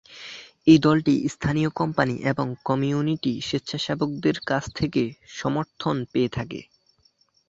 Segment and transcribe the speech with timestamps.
[0.67, 5.01] এই দলটি স্থানীয় কোম্পানি এবং কমিউনিটি স্বেচ্ছাসেবকদের কাছ থেকে
[5.31, 6.59] সমর্থন পেয়ে থাকে।